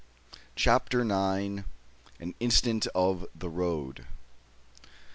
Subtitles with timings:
[0.55, 1.63] CHAPTER NINE.
[2.19, 4.07] AN INCIDENT OF THE ROAD.